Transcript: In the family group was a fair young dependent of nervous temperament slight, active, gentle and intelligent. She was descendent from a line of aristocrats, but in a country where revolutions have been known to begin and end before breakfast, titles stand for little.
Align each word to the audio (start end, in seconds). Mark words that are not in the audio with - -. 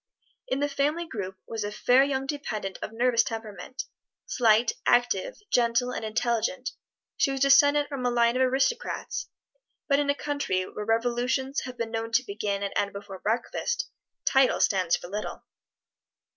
In 0.47 0.61
the 0.61 0.67
family 0.67 1.05
group 1.05 1.37
was 1.45 1.63
a 1.63 1.71
fair 1.71 2.03
young 2.03 2.25
dependent 2.25 2.79
of 2.81 2.91
nervous 2.91 3.21
temperament 3.21 3.83
slight, 4.25 4.71
active, 4.87 5.37
gentle 5.51 5.91
and 5.93 6.03
intelligent. 6.03 6.71
She 7.17 7.29
was 7.29 7.41
descendent 7.41 7.87
from 7.87 8.03
a 8.03 8.09
line 8.09 8.35
of 8.35 8.41
aristocrats, 8.41 9.27
but 9.87 9.99
in 9.99 10.09
a 10.09 10.15
country 10.15 10.63
where 10.63 10.85
revolutions 10.85 11.59
have 11.65 11.77
been 11.77 11.91
known 11.91 12.11
to 12.13 12.25
begin 12.25 12.63
and 12.63 12.73
end 12.75 12.93
before 12.93 13.19
breakfast, 13.19 13.91
titles 14.25 14.65
stand 14.65 14.91
for 14.99 15.07
little. 15.07 15.43